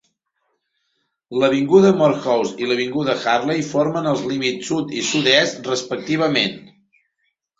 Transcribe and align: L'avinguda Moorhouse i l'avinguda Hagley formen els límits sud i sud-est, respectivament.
L'avinguda 1.41 1.89
Moorhouse 1.99 2.55
i 2.63 2.69
l'avinguda 2.71 3.13
Hagley 3.33 3.61
formen 3.67 4.09
els 4.13 4.25
límits 4.31 4.71
sud 4.73 4.97
i 5.01 5.05
sud-est, 5.13 5.63
respectivament. 5.73 6.57